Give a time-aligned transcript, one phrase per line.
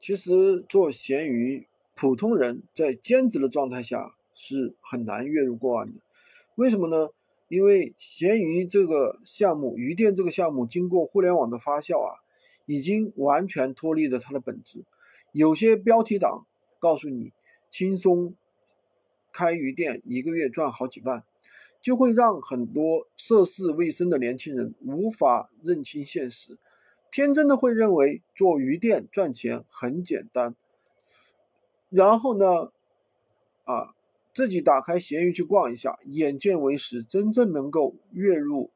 [0.00, 6.00] 其实做闲鱼，普通人在兼职的状态下是很难月入过万的。
[6.54, 7.08] 为什么呢？
[7.48, 12.20] 因为闲鱼这个项目，鱼店这个项目，经过互联网的发酵啊，
[12.66, 14.84] 已经完全脱离了它的本质。
[15.32, 16.46] 有些标题党
[16.78, 17.32] 告诉你，
[17.70, 18.34] 轻松
[19.32, 21.24] 开鱼店一个月赚好几万，
[21.80, 26.58] 就会让很多涉世未深的年轻人无法认清现实，
[27.10, 30.54] 天真的会认为做鱼店赚钱很简单。
[31.88, 32.72] 然后呢，
[33.64, 33.94] 啊。
[34.34, 38.70] 自己打开闲鱼去逛一下，眼见为实，真正能够月入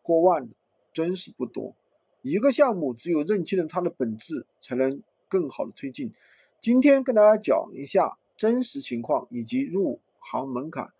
[0.00, 0.54] 过万的
[0.92, 1.74] 真是不多。
[2.22, 6.12] 一个项目只有认清了它的本质，才能更好的推进。
[6.60, 10.92] 今天跟大家讲一下真实情况以及入行门槛，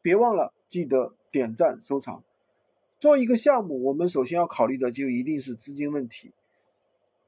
[0.00, 2.24] 别忘了记得点赞收藏。
[3.00, 6.30] 做一个项目，我们首先要考虑的就一定是资金问题。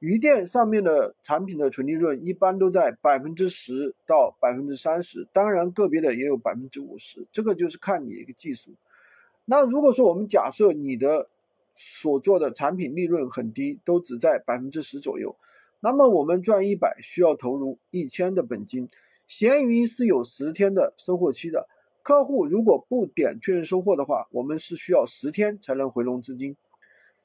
[0.01, 8.73] 鱼店上面的产品的纯利润一般都在百分之十到百分之三十，当然个别的也有百分之五十，这个就是看你一个技术。
[9.47, 11.29] 那如果说我们假设你的
[11.75, 15.35] 所做的产品利润很低，都只在百分之十左右，
[15.81, 18.91] 那么我们赚一百需要投入一千的本金。
[19.27, 21.67] 闲鱼是有十天的收货期的，
[22.03, 26.57] 客户如果不点确认收货的话，我们是需要十天才能回笼资金。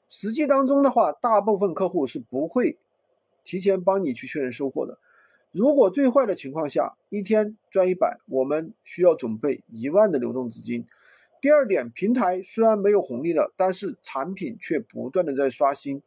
[0.08, 2.78] 实际当中的话，大部分客户是不会
[3.44, 4.98] 提前帮你去确认收货的。
[5.50, 10.86] 如果最坏的情况下，一天赚一百，我们需要准备一万的流动资金。
[11.40, 16.02] 第二点，平台虽然没有红利了，但是产品却不断的在刷新，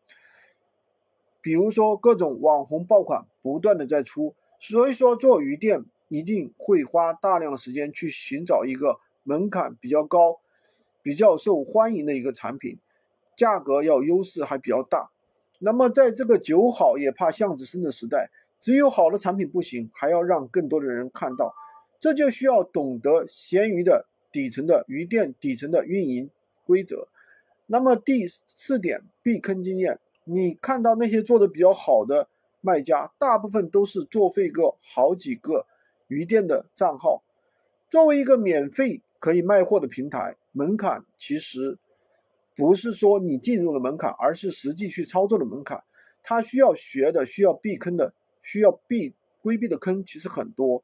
[1.41, 10.41] 比如说各种网红爆款不断的在出，所以说做鱼店一定会花大量的时间去寻找一个门槛比较高、
[11.01, 12.77] 比较受欢迎的一个产品。
[13.37, 15.09] 价格要优势还比较大，
[15.59, 21.55] 那么在这个酒好也怕巷子深的时代，只有好的产品不行，还要让更多的人看到，
[21.97, 26.29] 这就需要懂得闲鱼的底层的鱼店底层的运营
[26.65, 27.07] 规则。
[27.67, 32.27] 那么第四点，避坑经验，你看到那些做的比较好的
[32.59, 35.65] 卖家，大部分都是作废个好几个
[36.11, 37.23] 鱼店的账号。
[37.89, 41.79] 作为一个免费可以卖货的平台，门槛其实。
[42.53, 45.81] 不是说你进入了门槛，而是实际去操作的门槛。
[46.21, 48.13] 他需要学的、需要避坑的、
[48.43, 50.83] 需要避规避的坑其实很多，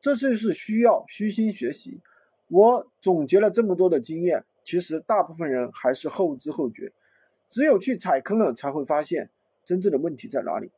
[0.00, 2.00] 这就是需要虚心学习。
[2.46, 6.92] 我总结了这么多的经验，其实大部分人还是后知后觉，
[7.48, 9.30] 只有去踩坑了，才会发现
[9.64, 10.70] 真正的问题在哪里。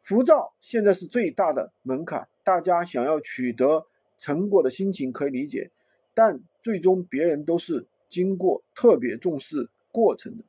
[0.00, 3.86] 浮躁现在是最大的门槛，大家想要取得
[4.18, 5.72] 成果的心情可以理解，
[6.14, 7.88] 但最终别人都是。
[8.10, 10.44] 经过特别重视过程的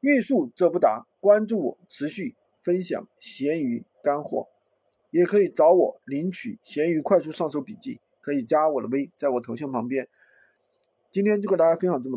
[0.00, 4.48] 欲速则不达，关注我，持续分享闲鱼干货，
[5.10, 10.08] 也可以找我领取闲鱼快速上手笔记，可以加我的微，在我头像旁边。
[11.12, 12.14] 今天就给大家分享这么多。